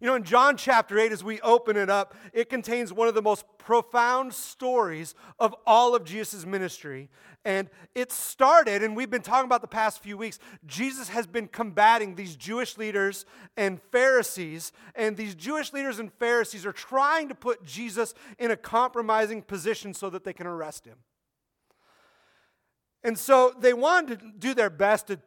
[0.00, 3.14] You know, in John chapter 8, as we open it up, it contains one of
[3.14, 7.08] the most profound stories of all of Jesus' ministry.
[7.46, 11.48] And it started, and we've been talking about the past few weeks, Jesus has been
[11.48, 13.24] combating these Jewish leaders
[13.56, 14.72] and Pharisees.
[14.94, 19.94] And these Jewish leaders and Pharisees are trying to put Jesus in a compromising position
[19.94, 20.98] so that they can arrest him.
[23.02, 25.20] And so they wanted to do their best to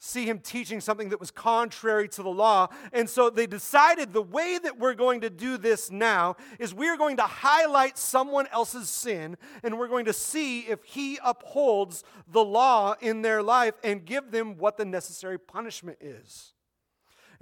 [0.00, 2.68] see him teaching something that was contrary to the law.
[2.92, 6.96] And so they decided the way that we're going to do this now is we're
[6.96, 12.42] going to highlight someone else's sin and we're going to see if he upholds the
[12.42, 16.54] law in their life and give them what the necessary punishment is.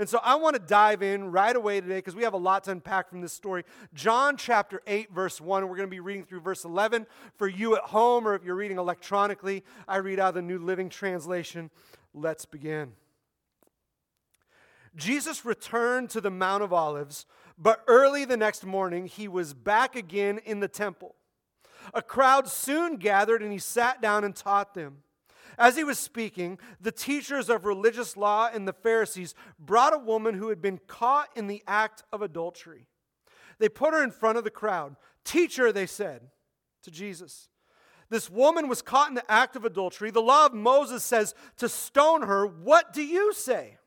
[0.01, 2.65] And so I want to dive in right away today because we have a lot
[2.65, 3.65] to unpack from this story.
[3.95, 5.69] John chapter 8, verse 1.
[5.69, 7.05] We're going to be reading through verse 11
[7.37, 10.59] for you at home, or if you're reading electronically, I read out of the New
[10.59, 11.71] Living Translation.
[12.21, 12.95] Let's begin.
[14.97, 17.27] Jesus returned to the Mount of Olives,
[17.57, 21.15] but early the next morning he was back again in the temple.
[21.95, 24.99] A crowd soon gathered and he sat down and taught them.
[25.57, 30.35] As he was speaking, the teachers of religious law and the Pharisees brought a woman
[30.35, 32.87] who had been caught in the act of adultery.
[33.61, 34.97] They put her in front of the crowd.
[35.25, 36.23] Teacher, they said
[36.83, 37.49] to Jesus,
[38.11, 40.11] this woman was caught in the act of adultery.
[40.11, 42.47] The law of Moses says to stone her.
[42.47, 43.79] What do you say?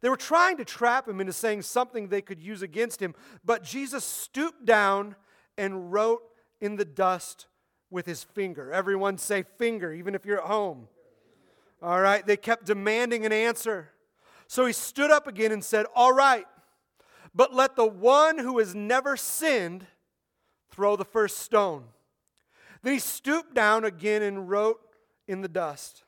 [0.00, 3.62] They were trying to trap him into saying something they could use against him, but
[3.62, 5.14] Jesus stooped down
[5.56, 6.22] and wrote
[6.60, 7.46] in the dust
[7.88, 8.72] with his finger.
[8.72, 10.88] Everyone say finger, even if you're at home.
[11.80, 13.90] All right, they kept demanding an answer.
[14.48, 16.46] So he stood up again and said, All right,
[17.34, 19.86] but let the one who has never sinned
[20.70, 21.84] throw the first stone.
[22.82, 24.80] Then he stooped down again and wrote
[25.28, 26.04] in the dust.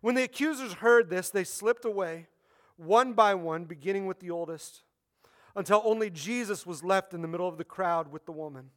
[0.00, 2.28] When the accusers heard this, they slipped away,
[2.76, 4.82] one by one, beginning with the oldest,
[5.56, 8.70] until only Jesus was left in the middle of the crowd with the woman.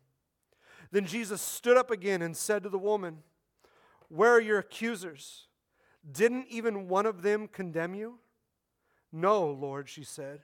[0.92, 3.20] Then Jesus stood up again and said to the woman,
[4.10, 5.48] Where are your accusers?
[6.10, 8.18] Didn't even one of them condemn you?
[9.12, 10.42] No, Lord, she said.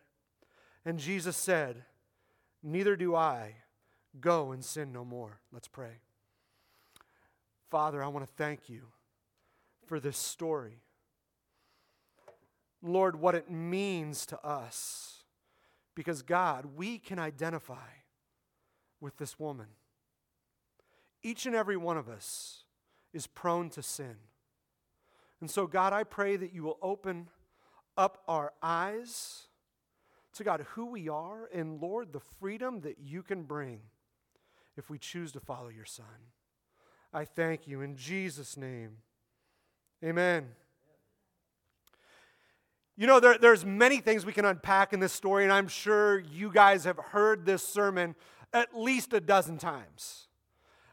[0.85, 1.84] And Jesus said,
[2.62, 3.56] Neither do I.
[4.19, 5.40] Go and sin no more.
[5.52, 6.00] Let's pray.
[7.69, 8.83] Father, I want to thank you
[9.85, 10.81] for this story.
[12.81, 15.23] Lord, what it means to us.
[15.95, 17.89] Because, God, we can identify
[19.01, 19.67] with this woman.
[21.23, 22.63] Each and every one of us
[23.13, 24.16] is prone to sin.
[25.41, 27.29] And so, God, I pray that you will open
[27.97, 29.47] up our eyes
[30.34, 33.81] to God, who we are, and Lord, the freedom that you can bring
[34.78, 36.05] if we choose to follow your Son.
[37.13, 38.97] I thank you in Jesus' name.
[40.03, 40.50] Amen.
[42.95, 46.19] You know, there, there's many things we can unpack in this story, and I'm sure
[46.19, 48.16] you guys have heard this sermon
[48.53, 50.28] at least a dozen times.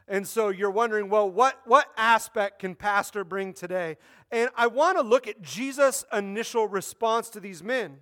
[0.07, 3.97] And so you're wondering, well, what, what aspect can Pastor bring today?
[4.31, 7.97] And I want to look at Jesus' initial response to these men.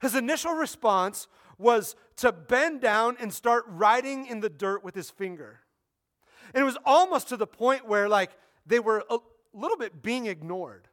[0.00, 1.26] His initial response
[1.58, 5.60] was to bend down and start writing in the dirt with his finger.
[6.52, 8.30] And it was almost to the point where, like,
[8.66, 9.18] they were a
[9.52, 10.88] little bit being ignored.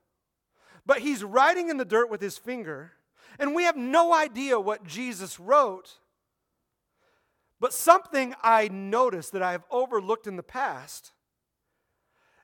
[0.86, 2.94] But he's writing in the dirt with his finger,
[3.38, 6.00] and we have no idea what Jesus wrote.
[7.60, 11.12] But something I noticed that I have overlooked in the past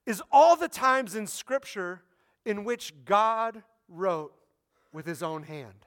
[0.06, 2.04] is all the times in Scripture
[2.46, 4.34] in which God wrote
[4.94, 5.87] with his own hand.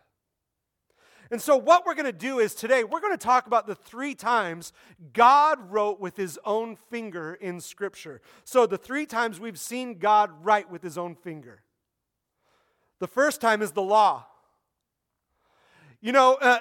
[1.31, 3.77] And so, what we're going to do is today, we're going to talk about the
[3.77, 4.73] three times
[5.13, 8.21] God wrote with his own finger in Scripture.
[8.45, 11.63] So, the three times we've seen God write with his own finger.
[12.99, 14.27] The first time is the law.
[16.01, 16.61] You know, uh,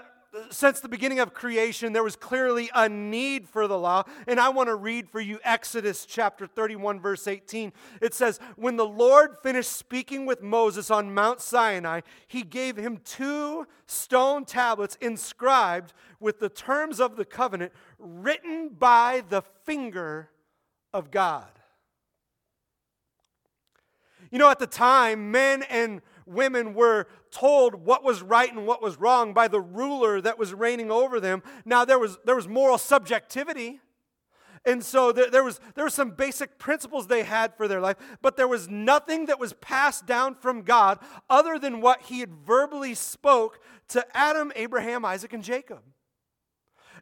[0.51, 4.03] since the beginning of creation, there was clearly a need for the law.
[4.27, 7.73] And I want to read for you Exodus chapter 31, verse 18.
[8.01, 12.99] It says, When the Lord finished speaking with Moses on Mount Sinai, he gave him
[13.03, 20.29] two stone tablets inscribed with the terms of the covenant written by the finger
[20.93, 21.47] of God.
[24.31, 28.81] You know, at the time, men and women were told what was right and what
[28.81, 31.43] was wrong by the ruler that was reigning over them.
[31.65, 33.79] Now, there was, there was moral subjectivity.
[34.65, 37.95] And so there, there, was, there were some basic principles they had for their life,
[38.21, 40.99] but there was nothing that was passed down from God
[41.29, 43.59] other than what he had verbally spoke
[43.89, 45.81] to Adam, Abraham, Isaac, and Jacob.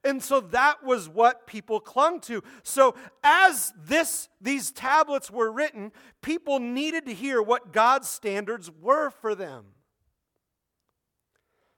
[0.03, 2.43] And so that was what people clung to.
[2.63, 5.91] So as this these tablets were written,
[6.21, 9.65] people needed to hear what God's standards were for them.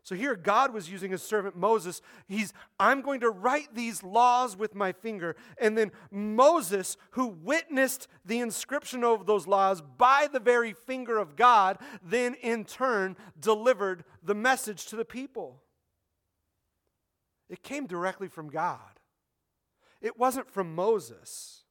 [0.10, 2.02] So here, God was using his servant Moses.
[2.28, 5.36] He's, I'm going to write these laws with my finger.
[5.62, 11.36] And then Moses, who witnessed the inscription of those laws by the very finger of
[11.36, 15.62] God, then in turn delivered the message to the people.
[17.50, 19.00] It came directly from God,
[20.02, 21.64] it wasn't from Moses.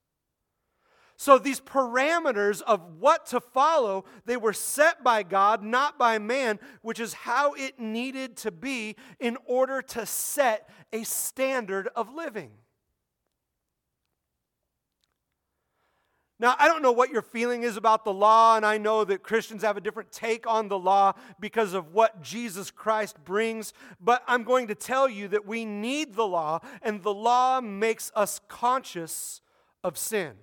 [1.20, 6.60] So these parameters of what to follow, they were set by God, not by man,
[6.80, 12.52] which is how it needed to be in order to set a standard of living.
[16.40, 19.24] Now, I don't know what your feeling is about the law, and I know that
[19.24, 24.22] Christians have a different take on the law because of what Jesus Christ brings, but
[24.28, 28.40] I'm going to tell you that we need the law, and the law makes us
[28.46, 29.40] conscious
[29.82, 30.34] of sin.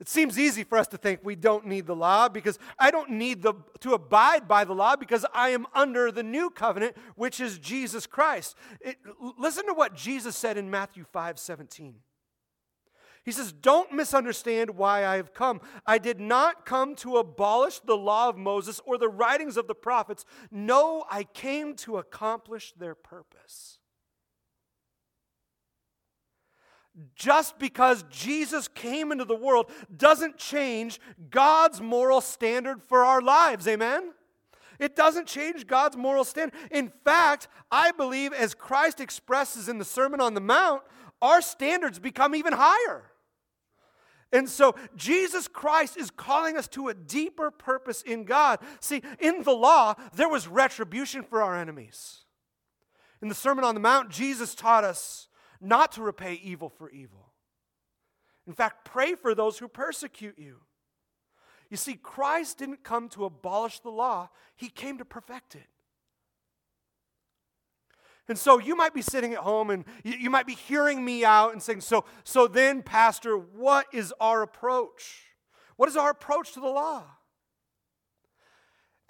[0.00, 3.10] It seems easy for us to think we don't need the law because I don't
[3.10, 7.40] need the, to abide by the law because I am under the new covenant, which
[7.40, 8.56] is Jesus Christ.
[8.80, 8.96] It,
[9.38, 11.96] listen to what Jesus said in Matthew 5 17.
[13.24, 15.60] He says, Don't misunderstand why I have come.
[15.86, 19.74] I did not come to abolish the law of Moses or the writings of the
[19.74, 20.24] prophets.
[20.50, 23.78] No, I came to accomplish their purpose.
[27.14, 31.00] just because Jesus came into the world doesn't change
[31.30, 33.68] God's moral standard for our lives.
[33.68, 34.12] Amen?
[34.78, 36.58] It doesn't change God's moral standard.
[36.70, 40.82] In fact, I believe as Christ expresses in the Sermon on the Mount,
[41.20, 43.04] our standards become even higher.
[44.32, 48.58] And so Jesus Christ is calling us to a deeper purpose in God.
[48.80, 52.24] See, in the law, there was retribution for our enemies.
[53.22, 55.28] In the Sermon on the Mount, Jesus taught us
[55.60, 57.32] not to repay evil for evil.
[58.46, 60.58] In fact, pray for those who persecute you.
[61.70, 65.66] You see, Christ didn't come to abolish the law, He came to perfect it.
[68.28, 71.52] And so you might be sitting at home and you, might be hearing me out
[71.52, 75.24] and saying, so, so then, Pastor, what is our approach?
[75.76, 77.04] What is our approach to the law?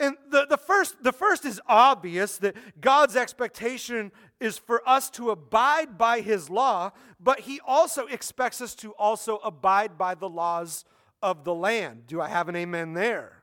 [0.00, 5.30] And the, the, first, the first is obvious that God's expectation is for us to
[5.30, 10.84] abide by his law, but he also expects us to also abide by the laws
[11.20, 12.06] of the land.
[12.06, 13.42] Do I have an amen there?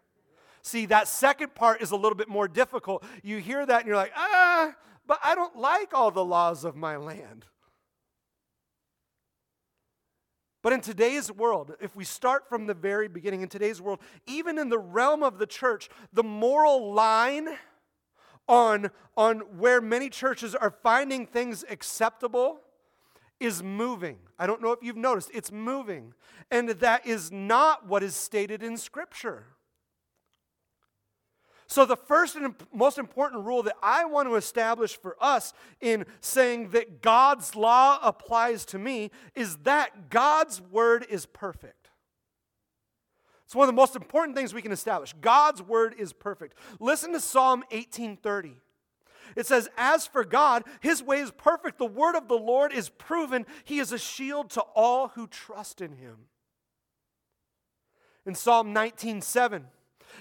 [0.61, 3.03] See, that second part is a little bit more difficult.
[3.21, 4.73] You hear that and you're like, ah,
[5.07, 7.45] but I don't like all the laws of my land.
[10.61, 14.57] But in today's world, if we start from the very beginning, in today's world, even
[14.57, 17.49] in the realm of the church, the moral line
[18.47, 22.61] on, on where many churches are finding things acceptable
[23.39, 24.17] is moving.
[24.39, 26.13] I don't know if you've noticed, it's moving.
[26.49, 29.45] And that is not what is stated in Scripture.
[31.67, 36.05] So, the first and most important rule that I want to establish for us in
[36.21, 41.89] saying that God's law applies to me is that God's word is perfect.
[43.45, 45.13] It's one of the most important things we can establish.
[45.21, 46.57] God's word is perfect.
[46.79, 48.57] Listen to Psalm 1830.
[49.35, 51.77] It says, As for God, his way is perfect.
[51.77, 53.45] The word of the Lord is proven.
[53.63, 56.27] He is a shield to all who trust in him.
[58.25, 59.65] In Psalm 19 7,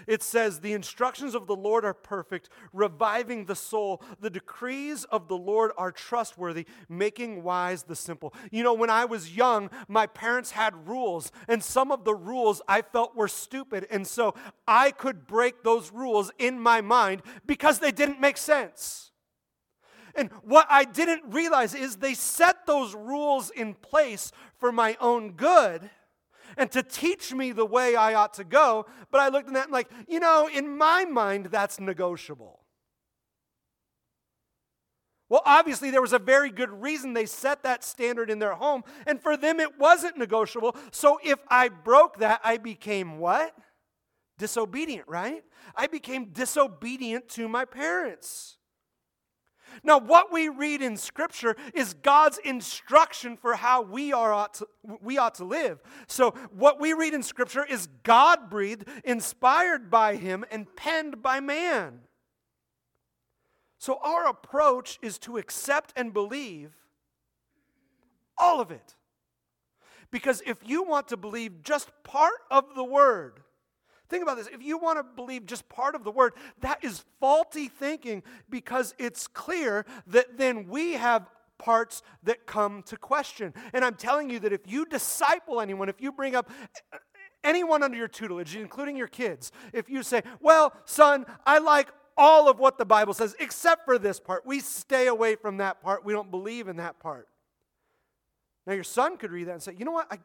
[0.07, 4.03] it says, The instructions of the Lord are perfect, reviving the soul.
[4.21, 8.35] The decrees of the Lord are trustworthy, making wise the simple.
[8.51, 12.63] You know, when I was young, my parents had rules, and some of the rules
[12.69, 13.87] I felt were stupid.
[13.91, 14.35] And so
[14.67, 19.11] I could break those rules in my mind because they didn't make sense.
[20.15, 25.33] And what I didn't realize is they set those rules in place for my own
[25.33, 25.91] good
[26.57, 28.87] and to teach me the way I ought to go.
[29.11, 32.61] But I looked at that and, like, you know, in my mind, that's negotiable.
[35.29, 38.85] Well, obviously, there was a very good reason they set that standard in their home,
[39.07, 40.77] and for them, it wasn't negotiable.
[40.93, 43.55] So if I broke that, I became what?
[44.39, 45.43] Disobedient, right?
[45.75, 48.59] I became disobedient to my parents.
[49.83, 54.69] Now, what we read in Scripture is God's instruction for how we, are ought to,
[55.03, 55.81] we ought to live.
[56.07, 61.41] So, what we read in Scripture is God breathed, inspired by Him, and penned by
[61.41, 62.01] man.
[63.79, 66.73] So, our approach is to accept and believe
[68.39, 68.95] all of it.
[70.11, 73.41] Because if you want to believe just part of the Word,
[74.09, 74.49] Think about this.
[74.49, 78.95] If you want to believe just part of the word, that is faulty thinking because
[78.99, 83.55] it's clear that then we have parts that come to question.
[83.73, 86.51] And I'm telling you that if you disciple anyone, if you bring up
[87.43, 92.49] anyone under your tutelage, including your kids, if you say, Well, son, I like all
[92.49, 94.47] of what the Bible says, except for this part.
[94.47, 96.05] We stay away from that part.
[96.05, 97.29] We don't believe in that part.
[98.67, 100.07] Now, your son could read that and say, you know what?
[100.11, 100.19] I,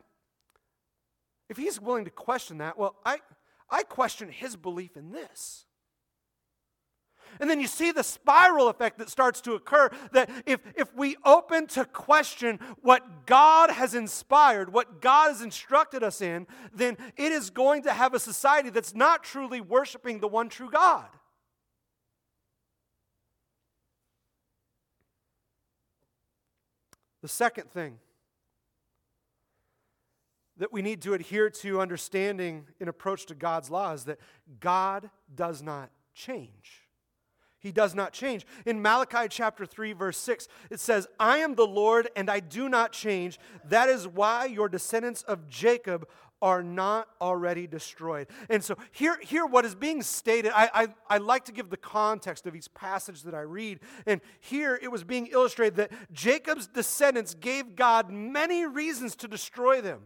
[1.50, 3.20] if he's willing to question that, well, I,
[3.70, 5.66] I question his belief in this.
[7.40, 11.16] And then you see the spiral effect that starts to occur that if, if we
[11.24, 17.32] open to question what God has inspired, what God has instructed us in, then it
[17.32, 21.08] is going to have a society that's not truly worshiping the one true God.
[27.22, 28.00] The second thing
[30.60, 34.20] that we need to adhere to understanding in approach to God's law is that
[34.60, 36.86] God does not change.
[37.60, 38.46] He does not change.
[38.66, 42.70] In Malachi chapter 3, verse 6, it says, I am the Lord and I do
[42.70, 43.38] not change.
[43.66, 46.08] That is why your descendants of Jacob
[46.42, 48.28] are not already destroyed.
[48.50, 51.76] And so here, here what is being stated, I, I, I like to give the
[51.76, 53.82] context of each passage that I read.
[54.06, 59.82] And here it was being illustrated that Jacob's descendants gave God many reasons to destroy
[59.82, 60.04] them.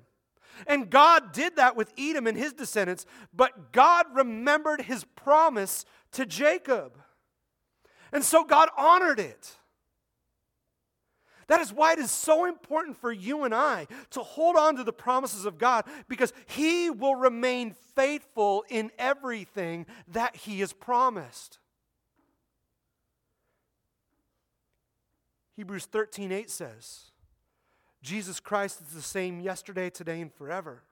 [0.67, 6.25] And God did that with Edom and his descendants, but God remembered his promise to
[6.25, 6.98] Jacob.
[8.12, 9.57] And so God honored it.
[11.48, 14.83] That is why it is so important for you and I to hold on to
[14.83, 21.60] the promises of God because He will remain faithful in everything that He has promised.
[25.55, 27.12] Hebrews 13 8 says,
[28.03, 30.83] Jesus Christ is the same yesterday, today, and forever.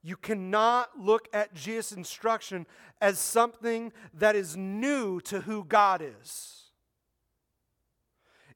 [0.00, 2.66] You cannot look at Jesus' instruction
[3.00, 6.63] as something that is new to who God is.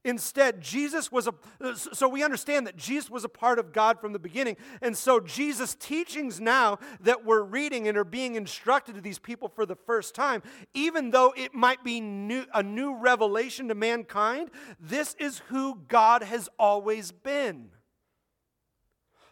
[0.04, 1.34] Instead, Jesus was a,
[1.76, 4.56] so we understand that Jesus was a part of God from the beginning.
[4.80, 9.48] And so, Jesus' teachings now that we're reading and are being instructed to these people
[9.48, 14.50] for the first time, even though it might be new, a new revelation to mankind,
[14.78, 17.70] this is who God has always been.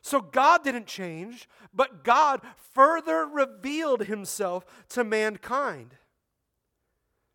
[0.03, 2.41] So God didn't change, but God
[2.75, 5.95] further revealed himself to mankind.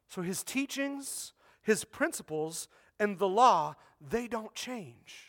[0.09, 2.67] So his teachings, his principles,
[3.01, 5.27] and the law, they don't change.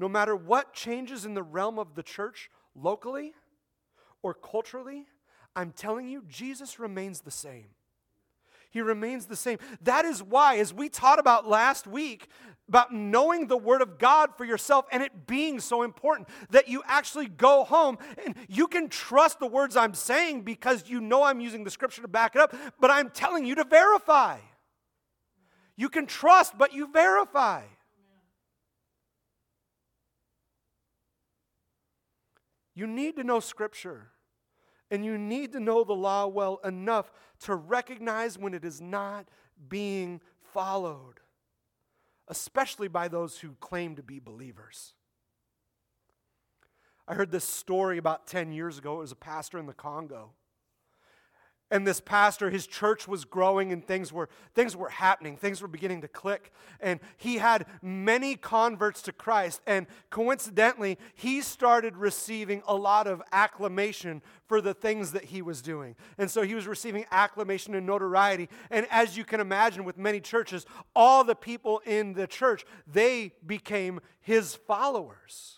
[0.00, 3.32] No matter what changes in the realm of the church locally
[4.20, 5.06] or culturally,
[5.54, 7.68] I'm telling you, Jesus remains the same.
[8.68, 9.58] He remains the same.
[9.80, 12.28] That is why, as we taught about last week,
[12.68, 16.82] about knowing the Word of God for yourself and it being so important that you
[16.84, 21.40] actually go home and you can trust the words I'm saying because you know I'm
[21.40, 24.38] using the Scripture to back it up, but I'm telling you to verify.
[25.76, 27.62] You can trust, but you verify.
[32.74, 34.08] You need to know Scripture.
[34.90, 39.26] And you need to know the law well enough to recognize when it is not
[39.68, 40.20] being
[40.52, 41.20] followed,
[42.28, 44.94] especially by those who claim to be believers.
[47.08, 48.98] I heard this story about 10 years ago.
[48.98, 50.30] It was a pastor in the Congo
[51.70, 55.68] and this pastor his church was growing and things were things were happening things were
[55.68, 56.52] beginning to click.
[56.80, 63.22] And he had many converts to christ and coincidentally he started receiving a lot of
[63.32, 65.96] acclamation for the things that he was doing.
[66.18, 68.48] And so he was receiving acclamation and notoriety.
[68.70, 73.32] And as you can imagine with many churches all the people in the church they
[73.44, 75.56] became his followers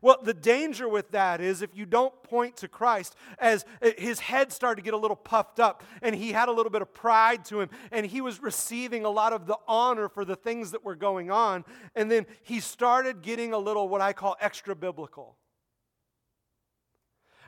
[0.00, 3.64] well, the danger with that is if you don't point to Christ, as
[3.98, 6.82] his head started to get a little puffed up and he had a little bit
[6.82, 10.36] of pride to him and he was receiving a lot of the honor for the
[10.36, 11.64] things that were going on.
[11.94, 15.36] And then he started getting a little what I call extra biblical.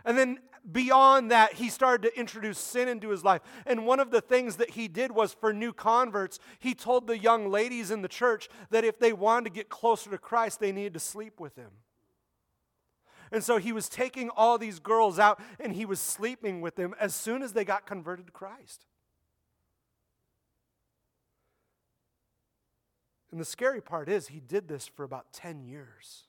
[0.05, 0.39] And then
[0.71, 3.43] beyond that, he started to introduce sin into his life.
[3.67, 7.19] And one of the things that he did was for new converts, he told the
[7.19, 10.73] young ladies in the church that if they wanted to get closer to Christ, they
[10.73, 11.71] needed to sleep with him.
[13.35, 16.95] And so he was taking all these girls out and he was sleeping with them
[17.01, 18.87] as soon as they got converted to Christ.
[23.33, 26.29] And the scary part is, he did this for about 10 years.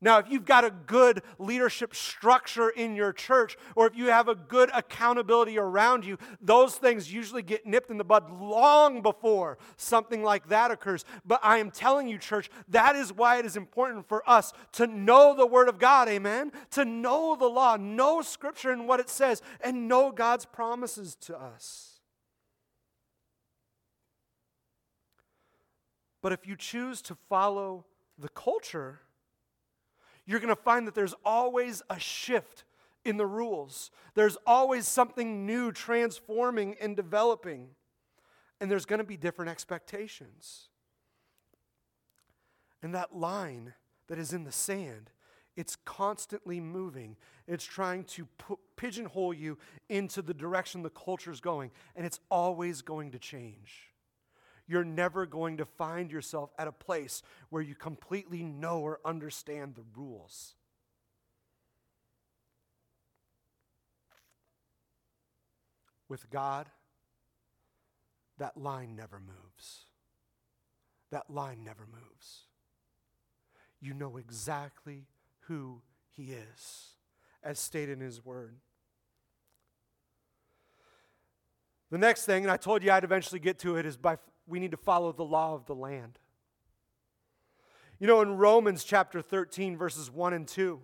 [0.00, 4.28] Now, if you've got a good leadership structure in your church, or if you have
[4.28, 9.58] a good accountability around you, those things usually get nipped in the bud long before
[9.76, 11.04] something like that occurs.
[11.24, 14.86] But I am telling you, church, that is why it is important for us to
[14.86, 16.52] know the Word of God, amen?
[16.72, 21.36] To know the law, know Scripture and what it says, and know God's promises to
[21.36, 21.98] us.
[26.22, 27.84] But if you choose to follow
[28.16, 29.00] the culture,
[30.28, 32.64] you're going to find that there's always a shift
[33.02, 33.90] in the rules.
[34.14, 37.70] There's always something new transforming and developing.
[38.60, 40.68] And there's going to be different expectations.
[42.82, 43.72] And that line
[44.08, 45.10] that is in the sand,
[45.56, 47.16] it's constantly moving.
[47.46, 49.56] It's trying to put, pigeonhole you
[49.88, 53.87] into the direction the culture is going, and it's always going to change.
[54.68, 59.74] You're never going to find yourself at a place where you completely know or understand
[59.74, 60.54] the rules.
[66.06, 66.68] With God,
[68.36, 69.86] that line never moves.
[71.10, 72.42] That line never moves.
[73.80, 75.06] You know exactly
[75.40, 76.88] who He is,
[77.42, 78.56] as stated in His Word.
[81.90, 84.18] The next thing, and I told you I'd eventually get to it, is by
[84.48, 86.18] we need to follow the law of the land.
[87.98, 90.80] You know, in Romans chapter 13, verses 1 and 2,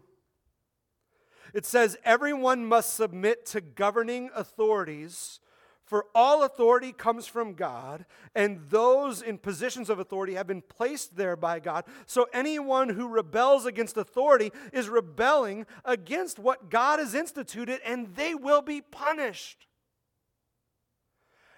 [1.54, 5.38] it says, Everyone must submit to governing authorities,
[5.84, 8.04] for all authority comes from God,
[8.34, 11.84] and those in positions of authority have been placed there by God.
[12.06, 18.34] So anyone who rebels against authority is rebelling against what God has instituted, and they
[18.34, 19.68] will be punished.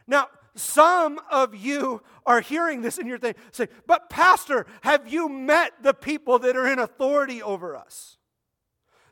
[0.06, 5.28] Now, some of you are hearing this and you're thinking, say, but Pastor, have you
[5.28, 8.16] met the people that are in authority over us?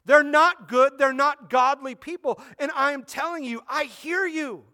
[0.04, 2.40] They're not good, they're not godly people.
[2.58, 4.64] And I am telling you, I hear you.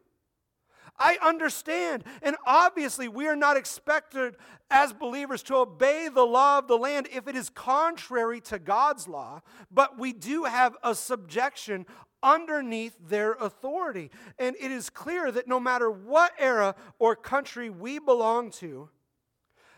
[1.00, 2.04] I understand.
[2.22, 4.36] And obviously, we are not expected
[4.70, 9.08] as believers to obey the law of the land if it is contrary to God's
[9.08, 9.40] law,
[9.70, 11.86] but we do have a subjection
[12.22, 14.10] underneath their authority.
[14.38, 18.90] And it is clear that no matter what era or country we belong to,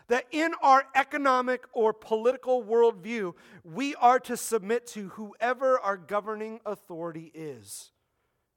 [0.09, 6.59] that in our economic or political worldview, we are to submit to whoever our governing
[6.65, 7.91] authority is.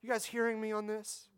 [0.02, 1.28] You guys hearing me on this?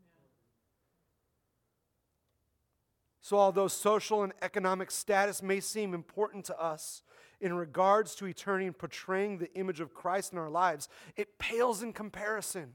[3.28, 7.02] So, although social and economic status may seem important to us,
[7.42, 11.82] in regards to eternity and portraying the image of Christ in our lives, it pales
[11.82, 12.72] in comparison.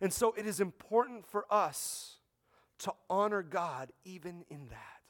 [0.00, 2.20] And so it is important for us
[2.78, 5.02] to honor God even in that.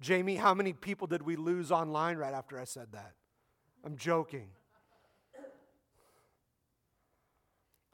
[0.00, 3.12] Jamie, how many people did we lose online right after I said that?
[3.84, 4.48] I'm joking.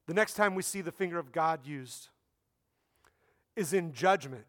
[0.06, 2.10] The next time we see the finger of God used
[3.56, 4.44] is in judgment.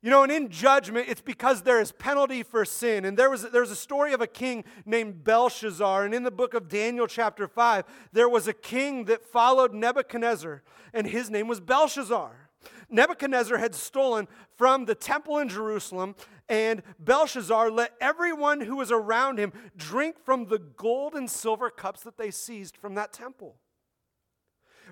[0.00, 3.04] You know, and in judgment, it's because there is penalty for sin.
[3.04, 6.04] And there was, there was a story of a king named Belshazzar.
[6.04, 10.62] And in the book of Daniel, chapter 5, there was a king that followed Nebuchadnezzar,
[10.94, 12.48] and his name was Belshazzar.
[12.88, 16.14] Nebuchadnezzar had stolen from the temple in Jerusalem,
[16.48, 22.02] and Belshazzar let everyone who was around him drink from the gold and silver cups
[22.02, 23.56] that they seized from that temple.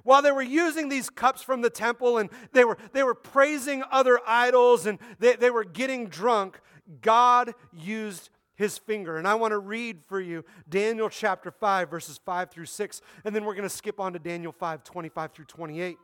[0.04, 3.82] While they were using these cups from the temple and they were, they were praising
[3.90, 6.60] other idols and they, they were getting drunk,
[7.00, 9.18] God used his finger.
[9.18, 13.34] And I want to read for you Daniel chapter 5, verses 5 through 6, and
[13.34, 15.96] then we're going to skip on to Daniel 5, 25 through 28.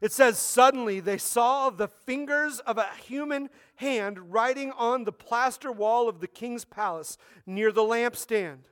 [0.00, 5.72] It says, Suddenly they saw the fingers of a human hand writing on the plaster
[5.72, 8.64] wall of the king's palace near the lampstand.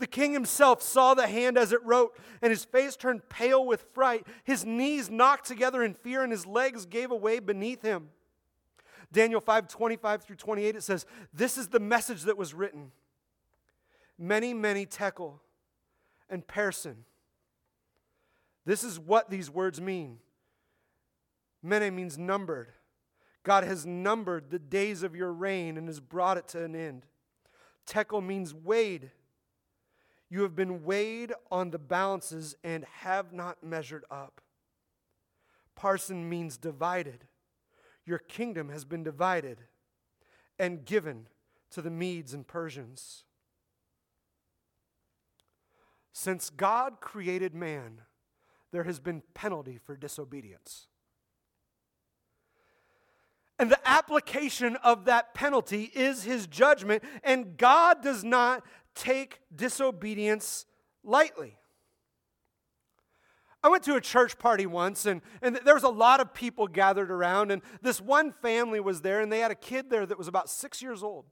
[0.00, 3.84] The king himself saw the hand as it wrote, and his face turned pale with
[3.92, 4.26] fright.
[4.44, 8.08] His knees knocked together in fear, and his legs gave away beneath him.
[9.12, 12.92] Daniel 5 25 through 28, it says, This is the message that was written.
[14.18, 15.42] Mene, mene tekel
[16.30, 16.96] and parsin.
[18.64, 20.18] This is what these words mean.
[21.62, 22.68] Mene means numbered.
[23.42, 27.04] God has numbered the days of your reign and has brought it to an end.
[27.86, 29.10] Tekel means weighed.
[30.30, 34.40] You have been weighed on the balances and have not measured up.
[35.76, 37.26] Parsin means divided.
[38.06, 39.62] Your kingdom has been divided
[40.58, 41.26] and given
[41.72, 43.24] to the Medes and Persians.
[46.12, 48.02] Since God created man,
[48.72, 50.86] there has been penalty for disobedience.
[53.60, 60.64] And the application of that penalty is his judgment, and God does not take disobedience
[61.04, 61.58] lightly.
[63.62, 66.68] I went to a church party once, and, and there was a lot of people
[66.68, 70.16] gathered around, and this one family was there, and they had a kid there that
[70.16, 71.26] was about six years old.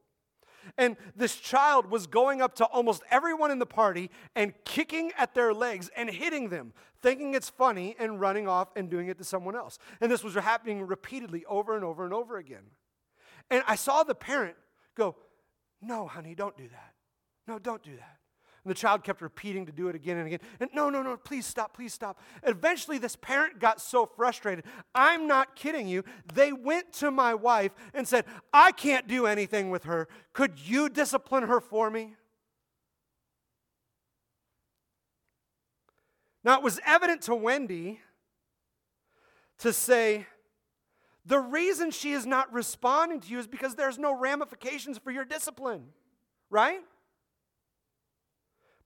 [0.76, 5.34] And this child was going up to almost everyone in the party and kicking at
[5.34, 9.24] their legs and hitting them, thinking it's funny and running off and doing it to
[9.24, 9.78] someone else.
[10.00, 12.64] And this was happening repeatedly over and over and over again.
[13.50, 14.56] And I saw the parent
[14.94, 15.16] go,
[15.80, 16.94] No, honey, don't do that.
[17.46, 18.17] No, don't do that.
[18.68, 20.40] And the child kept repeating to do it again and again.
[20.60, 22.20] And no, no, no, please stop, please stop.
[22.42, 24.66] eventually, this parent got so frustrated.
[24.94, 26.04] I'm not kidding you.
[26.34, 30.06] They went to my wife and said, I can't do anything with her.
[30.34, 32.16] Could you discipline her for me?
[36.44, 38.00] Now, it was evident to Wendy
[39.60, 40.26] to say,
[41.24, 45.24] the reason she is not responding to you is because there's no ramifications for your
[45.24, 45.86] discipline,
[46.50, 46.80] right?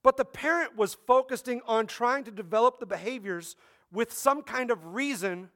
[0.03, 3.55] But the parent was focusing on trying to develop the behaviors
[3.91, 5.49] with some kind of reason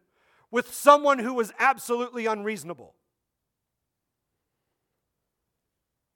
[0.50, 2.94] with someone who was absolutely unreasonable.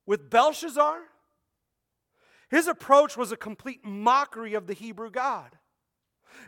[0.06, 1.00] With Belshazzar,
[2.50, 5.58] his approach was a complete mockery of the Hebrew God.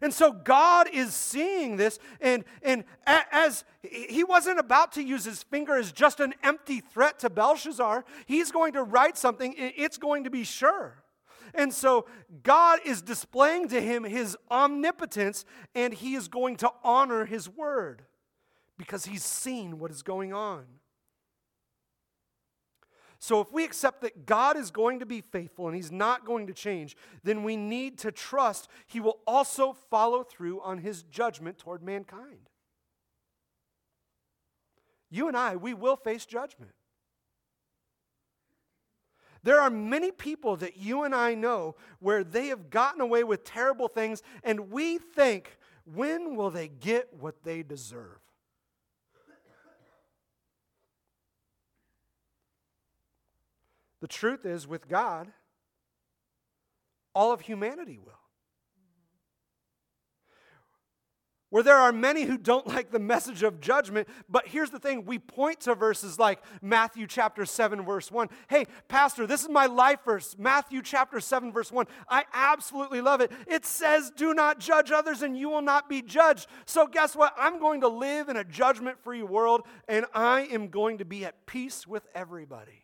[0.02, 5.44] And so God is seeing this, and, and as he wasn't about to use his
[5.44, 10.24] finger as just an empty threat to Belshazzar, he's going to write something, it's going
[10.24, 11.03] to be sure.
[11.54, 12.06] And so
[12.44, 18.04] God is displaying to him his omnipotence, and he is going to honor his word
[18.78, 20.66] because he's seen what is going on.
[23.24, 26.48] So, if we accept that God is going to be faithful and He's not going
[26.48, 31.58] to change, then we need to trust He will also follow through on His judgment
[31.58, 32.50] toward mankind.
[35.10, 36.74] You and I, we will face judgment.
[39.44, 43.44] There are many people that you and I know where they have gotten away with
[43.44, 48.20] terrible things, and we think, when will they get what they deserve?
[54.00, 55.32] The truth is, with God,
[57.14, 58.23] all of humanity will.
[61.54, 65.06] Where there are many who don't like the message of judgment, but here's the thing
[65.06, 68.30] we point to verses like Matthew chapter 7, verse 1.
[68.50, 71.86] Hey, Pastor, this is my life verse, Matthew chapter 7, verse 1.
[72.10, 73.32] I absolutely love it.
[73.46, 76.48] It says, Do not judge others, and you will not be judged.
[76.66, 77.36] So, guess what?
[77.38, 81.24] I'm going to live in a judgment free world, and I am going to be
[81.24, 82.84] at peace with everybody.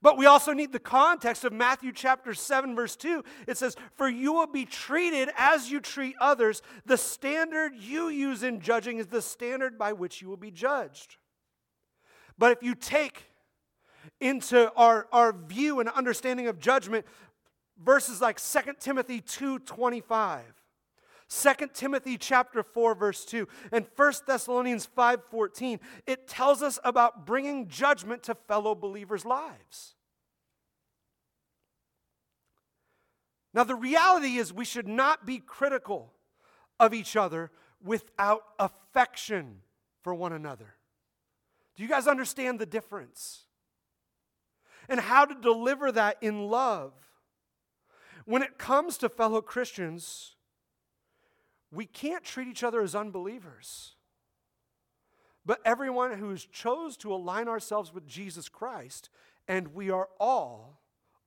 [0.00, 3.24] But we also need the context of Matthew chapter 7, verse 2.
[3.46, 6.62] It says, For you will be treated as you treat others.
[6.86, 11.16] The standard you use in judging is the standard by which you will be judged.
[12.38, 13.24] But if you take
[14.20, 17.04] into our, our view and understanding of judgment
[17.82, 19.60] verses like 2 Timothy 2
[21.28, 27.26] 25, 2 Timothy chapter 4 verse 2 and 1 Thessalonians 5:14 it tells us about
[27.26, 29.94] bringing judgment to fellow believers' lives.
[33.52, 36.14] Now the reality is we should not be critical
[36.80, 37.50] of each other
[37.82, 39.62] without affection
[40.02, 40.76] for one another.
[41.76, 43.44] Do you guys understand the difference?
[44.88, 46.92] And how to deliver that in love.
[48.24, 50.36] When it comes to fellow Christians,
[51.70, 53.94] we can't treat each other as unbelievers.
[55.44, 59.08] But everyone who's chose to align ourselves with Jesus Christ,
[59.46, 60.80] and we are all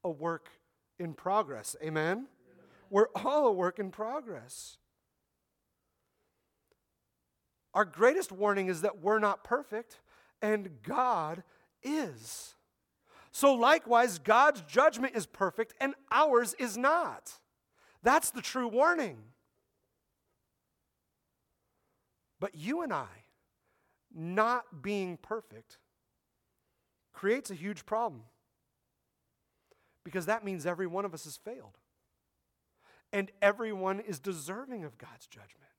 [0.04, 0.50] a work
[1.00, 1.76] in progress.
[1.84, 2.28] Amen?
[2.90, 4.78] We're all a work in progress.
[7.74, 10.02] Our greatest warning is that we're not perfect,
[10.42, 11.44] and God
[11.82, 12.56] is.
[13.32, 17.40] So, likewise, God's judgment is perfect, and ours is not.
[18.04, 19.18] That's the true warning.
[22.42, 23.08] But you and I,
[24.14, 25.78] not being perfect,
[27.14, 28.24] creates a huge problem.
[30.04, 31.78] Because that means every one of us has failed.
[33.14, 35.70] And everyone is deserving of God's judgment.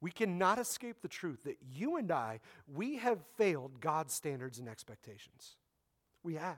[0.00, 2.40] We cannot escape the truth that you and I,
[2.72, 5.56] we have failed God's standards and expectations.
[6.22, 6.56] We have.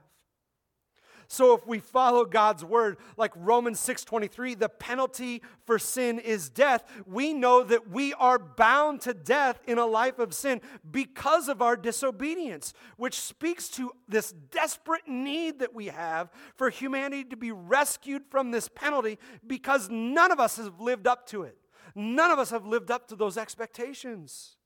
[1.30, 6.90] So if we follow God's word, like Romans 6:23, the penalty for sin is death,
[7.06, 11.60] we know that we are bound to death in a life of sin because of
[11.60, 17.52] our disobedience, which speaks to this desperate need that we have for humanity to be
[17.52, 21.58] rescued from this penalty because none of us have lived up to it.
[21.94, 24.56] None of us have lived up to those expectations.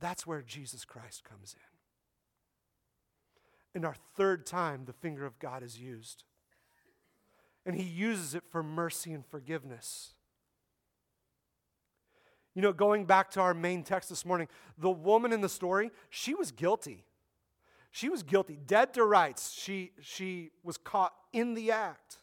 [0.00, 1.73] That's where Jesus Christ comes in.
[3.74, 6.24] And our third time, the finger of God is used.
[7.66, 10.14] And he uses it for mercy and forgiveness.
[12.54, 15.90] You know, going back to our main text this morning, the woman in the story,
[16.08, 17.04] she was guilty.
[17.90, 19.52] She was guilty, dead to rights.
[19.52, 22.18] She, she was caught in the act.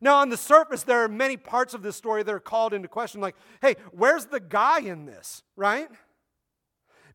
[0.00, 2.88] Now, on the surface, there are many parts of this story that are called into
[2.88, 5.88] question, like, hey, where's the guy in this, right?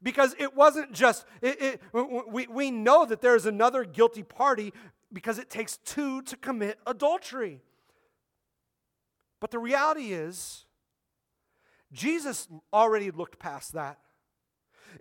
[0.02, 1.82] Because it wasn't just, it, it,
[2.30, 4.74] we, we know that there's another guilty party
[5.12, 7.62] because it takes two to commit adultery.
[9.40, 10.66] But the reality is,
[11.92, 14.00] Jesus already looked past that.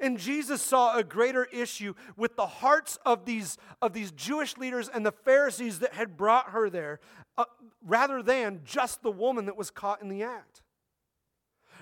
[0.01, 4.89] And Jesus saw a greater issue with the hearts of these, of these Jewish leaders
[4.89, 7.01] and the Pharisees that had brought her there,
[7.39, 7.45] uh,
[7.85, 10.63] rather than just the woman that was caught in the act.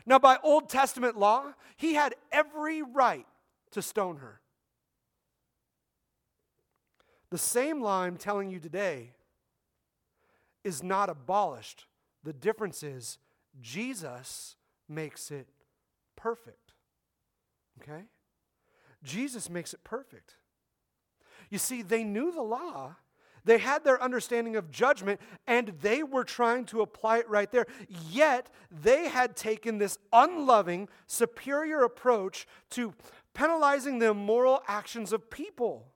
[0.07, 3.27] Now, by Old Testament law, he had every right
[3.71, 4.41] to stone her.
[7.31, 9.13] The same law I'm telling you today
[10.63, 11.87] is not abolished.
[12.23, 13.19] The difference is
[13.61, 14.57] Jesus
[14.89, 15.49] makes it
[16.17, 16.73] perfect.
[17.83, 18.05] Okay?
[19.03, 20.35] Jesus makes it perfect.
[21.51, 22.97] You see, they knew the law,
[23.45, 27.67] they had their understanding of judgment, and they were trying to apply it right there.
[28.11, 32.95] Yet, they had taken this unloving, superior approach to
[33.35, 35.87] penalizing the immoral actions of people.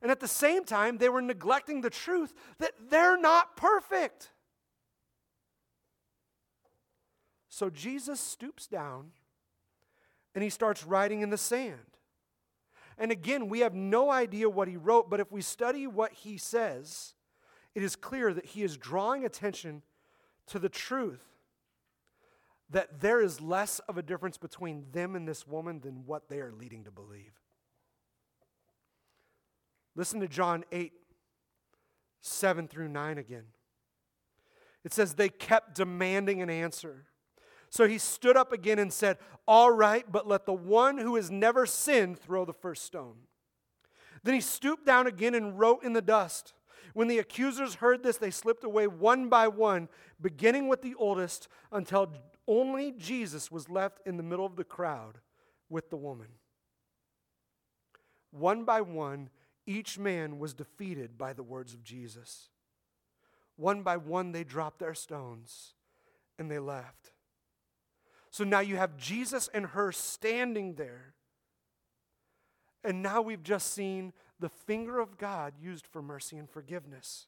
[0.00, 4.30] And at the same time, they were neglecting the truth that they're not perfect.
[7.48, 9.10] So Jesus stoops down
[10.34, 11.97] and he starts writing in the sand.
[12.98, 16.36] And again, we have no idea what he wrote, but if we study what he
[16.36, 17.14] says,
[17.74, 19.82] it is clear that he is drawing attention
[20.48, 21.24] to the truth
[22.70, 26.40] that there is less of a difference between them and this woman than what they
[26.40, 27.32] are leading to believe.
[29.94, 30.92] Listen to John 8,
[32.20, 33.44] 7 through 9 again.
[34.84, 37.06] It says, They kept demanding an answer.
[37.70, 41.30] So he stood up again and said, All right, but let the one who has
[41.30, 43.16] never sinned throw the first stone.
[44.22, 46.54] Then he stooped down again and wrote in the dust.
[46.94, 49.88] When the accusers heard this, they slipped away one by one,
[50.20, 52.12] beginning with the oldest, until
[52.46, 55.18] only Jesus was left in the middle of the crowd
[55.68, 56.28] with the woman.
[58.30, 59.30] One by one,
[59.66, 62.48] each man was defeated by the words of Jesus.
[63.56, 65.74] One by one, they dropped their stones
[66.38, 67.12] and they left.
[68.30, 71.14] So now you have Jesus and her standing there.
[72.84, 77.26] And now we've just seen the finger of God used for mercy and forgiveness.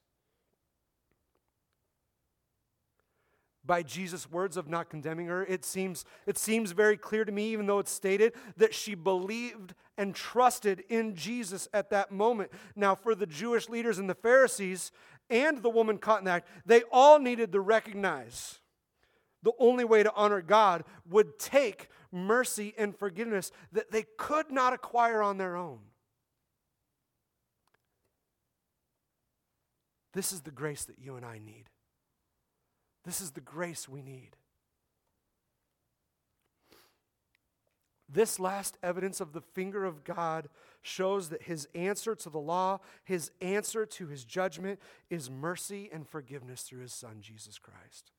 [3.63, 7.51] By Jesus' words of not condemning her, it seems, it seems very clear to me,
[7.51, 12.51] even though it's stated, that she believed and trusted in Jesus at that moment.
[12.75, 14.91] Now, for the Jewish leaders and the Pharisees
[15.29, 18.60] and the woman caught in the act, they all needed to recognize
[19.43, 24.73] the only way to honor God would take mercy and forgiveness that they could not
[24.73, 25.79] acquire on their own.
[30.13, 31.65] This is the grace that you and I need.
[33.05, 34.35] This is the grace we need.
[38.13, 40.49] This last evidence of the finger of God
[40.81, 46.05] shows that his answer to the law, his answer to his judgment, is mercy and
[46.05, 48.11] forgiveness through his son, Jesus Christ.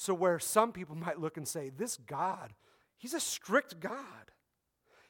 [0.00, 2.52] So, where some people might look and say, This God,
[2.96, 4.30] He's a strict God,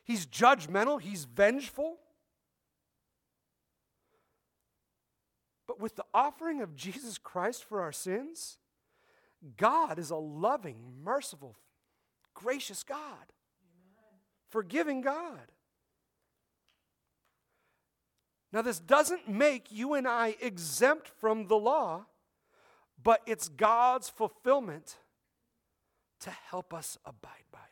[0.02, 1.98] He's judgmental, He's vengeful.
[5.66, 8.56] But with the offering of Jesus Christ for our sins,
[9.58, 11.58] God is a loving, merciful,
[12.32, 14.20] gracious God, Amen.
[14.48, 15.52] forgiving God.
[18.50, 22.06] Now, this doesn't make you and I exempt from the law
[23.02, 24.96] but it's God's fulfillment
[26.20, 27.64] to help us abide by it.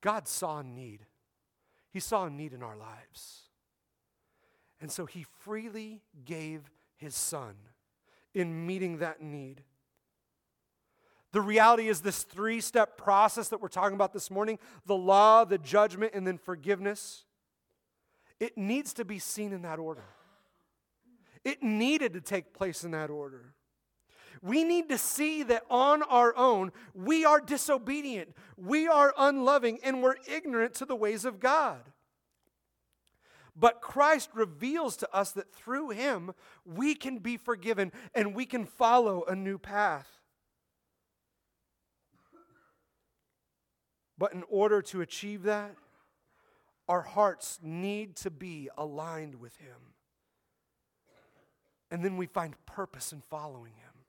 [0.00, 1.00] God saw a need.
[1.90, 3.42] He saw a need in our lives.
[4.80, 7.54] And so he freely gave his son
[8.34, 9.62] in meeting that need.
[11.32, 15.44] The reality is this three step process that we're talking about this morning the law,
[15.44, 17.24] the judgment, and then forgiveness
[18.40, 20.04] it needs to be seen in that order.
[21.44, 23.54] It needed to take place in that order.
[24.42, 30.02] We need to see that on our own, we are disobedient, we are unloving, and
[30.02, 31.80] we're ignorant to the ways of God.
[33.56, 36.32] But Christ reveals to us that through him,
[36.64, 40.08] we can be forgiven and we can follow a new path.
[44.18, 45.76] But in order to achieve that,
[46.88, 49.94] our hearts need to be aligned with him
[51.90, 54.04] and then we find purpose in following him.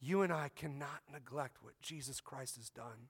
[0.00, 3.08] You and I cannot neglect what Jesus Christ has done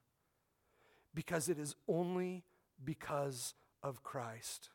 [1.14, 2.44] because it is only
[2.84, 4.70] because of Christ.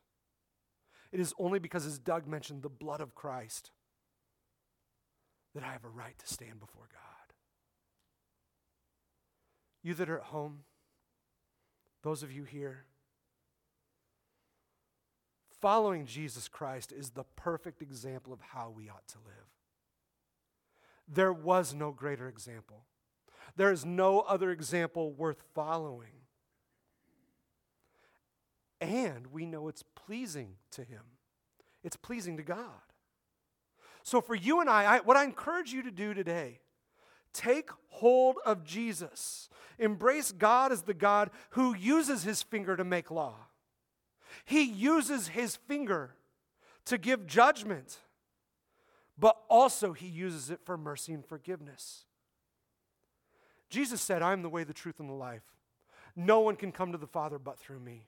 [1.11, 3.71] It is only because, as Doug mentioned, the blood of Christ
[5.53, 7.35] that I have a right to stand before God.
[9.83, 10.63] You that are at home,
[12.03, 12.85] those of you here,
[15.61, 19.35] following Jesus Christ is the perfect example of how we ought to live.
[21.07, 22.85] There was no greater example.
[23.55, 26.21] There is no other example worth following.
[28.79, 31.03] And we know it's pleasing to Him,
[31.83, 32.81] it's pleasing to God.
[34.03, 36.59] So, for you and I, I, what I encourage you to do today,
[37.33, 39.47] take hold of Jesus.
[39.77, 43.35] Embrace God as the God who uses His finger to make law.
[44.45, 46.15] He uses His finger
[46.85, 47.97] to give judgment,
[49.17, 52.05] but also He uses it for mercy and forgiveness.
[53.69, 55.43] Jesus said, I am the way, the truth, and the life.
[56.15, 58.07] No one can come to the Father but through me.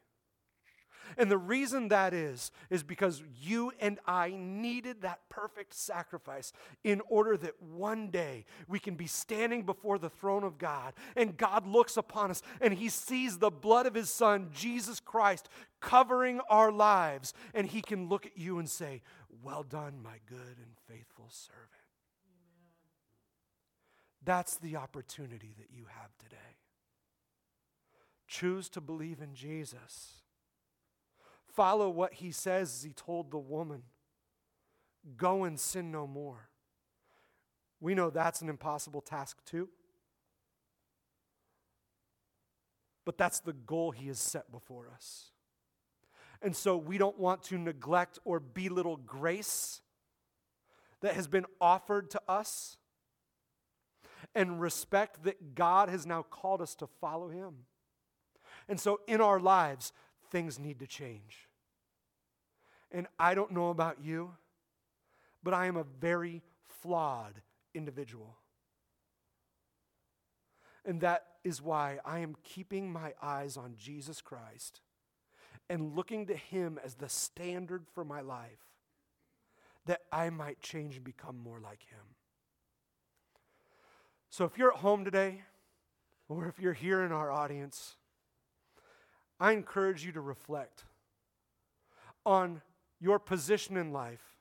[1.17, 7.01] And the reason that is, is because you and I needed that perfect sacrifice in
[7.07, 11.67] order that one day we can be standing before the throne of God and God
[11.67, 16.71] looks upon us and he sees the blood of his son, Jesus Christ, covering our
[16.71, 17.33] lives.
[17.53, 19.01] And he can look at you and say,
[19.43, 21.69] Well done, my good and faithful servant.
[24.25, 26.37] That's the opportunity that you have today.
[28.27, 30.22] Choose to believe in Jesus.
[31.53, 33.83] Follow what he says as he told the woman
[35.17, 36.49] go and sin no more.
[37.79, 39.69] We know that's an impossible task too.
[43.05, 45.31] But that's the goal he has set before us.
[46.41, 49.81] And so we don't want to neglect or belittle grace
[51.01, 52.77] that has been offered to us
[54.33, 57.65] and respect that God has now called us to follow him.
[58.69, 59.91] And so in our lives,
[60.33, 61.47] things need to change.
[62.91, 64.33] And I don't know about you,
[65.43, 66.41] but I am a very
[66.81, 67.35] flawed
[67.73, 68.35] individual.
[70.83, 74.81] And that is why I am keeping my eyes on Jesus Christ
[75.69, 78.65] and looking to Him as the standard for my life,
[79.85, 82.15] that I might change and become more like Him.
[84.29, 85.43] So if you're at home today,
[86.27, 87.97] or if you're here in our audience,
[89.43, 90.85] I encourage you to reflect
[92.25, 92.61] on
[93.01, 94.37] your position in life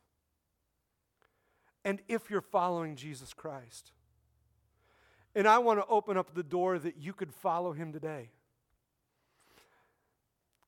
[1.85, 3.91] and if you're following Jesus Christ.
[5.35, 8.31] And I want to open up the door that you could follow him today.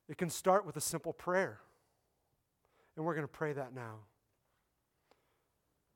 [0.09, 1.61] It can start with a simple prayer.
[2.97, 3.99] And we're going to pray that now.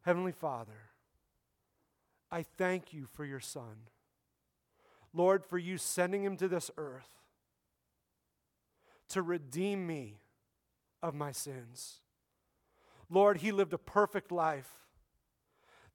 [0.03, 0.87] Heavenly Father,
[2.31, 3.89] I thank you for your Son.
[5.13, 7.18] Lord, for you sending him to this earth
[9.09, 10.21] to redeem me
[11.01, 11.99] of my sins.
[13.09, 14.69] Lord, he lived a perfect life.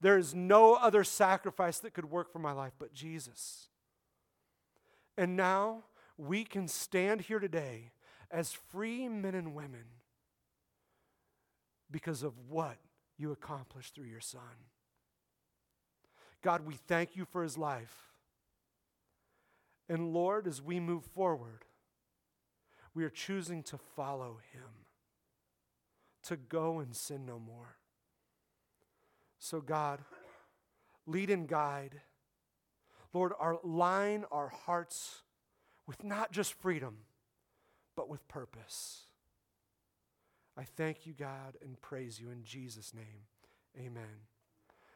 [0.00, 3.68] There is no other sacrifice that could work for my life but Jesus.
[5.16, 5.84] And now
[6.18, 7.92] we can stand here today
[8.30, 9.84] as free men and women
[11.90, 12.76] because of what
[13.16, 14.40] you accomplished through your Son.
[16.42, 18.10] God, we thank you for his life.
[19.88, 21.64] And Lord, as we move forward,
[22.94, 24.68] we are choosing to follow him,
[26.22, 27.76] to go and sin no more.
[29.38, 30.00] So, God,
[31.06, 32.00] lead and guide.
[33.12, 35.22] Lord, line our hearts
[35.86, 36.98] with not just freedom,
[37.96, 39.02] but with purpose.
[40.56, 43.26] I thank you, God, and praise you in Jesus' name.
[43.78, 44.33] Amen.